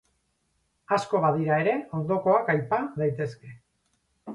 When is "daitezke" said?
3.01-3.59